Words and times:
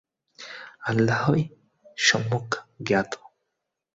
আল্লাহই 0.81 1.43
সম্যক 1.97 2.47
জ্ঞাত। 2.85 3.11